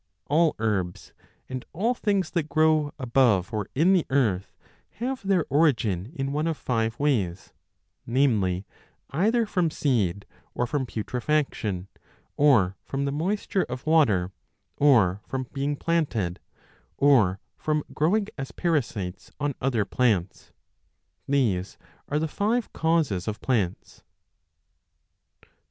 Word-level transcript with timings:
]l 0.31 0.35
All 0.35 0.55
herbs 0.57 1.13
and 1.47 1.63
all 1.73 1.93
things 1.93 2.31
that 2.31 2.49
grow 2.49 2.91
above 2.97 3.53
or 3.53 3.67
in 3.75 3.93
the 3.93 4.07
earth 4.09 4.51
have 4.93 5.21
their 5.21 5.45
origin 5.47 6.11
in 6.15 6.31
one 6.31 6.47
of 6.47 6.57
five 6.57 6.99
ways, 6.99 7.53
namely, 8.07 8.65
either 9.11 9.45
from 9.45 9.69
seed, 9.69 10.25
or 10.55 10.65
from 10.65 10.87
putrefaction, 10.87 11.87
or 12.35 12.75
from 12.83 13.05
the 13.05 13.11
moisture 13.11 13.61
of 13.69 13.85
water, 13.85 14.31
or 14.75 15.21
from 15.27 15.45
being 15.53 15.75
planted, 15.75 16.39
or 16.97 17.39
from 17.55 17.83
growing 17.93 18.25
as 18.39 18.51
parasites 18.51 19.29
on 19.39 19.53
other 19.61 19.85
plants. 19.85 20.51
These 21.27 21.77
are 22.09 22.17
the 22.17 22.27
five 22.27 22.73
causes 22.73 23.27
of 23.27 23.39
plants. 23.39 24.01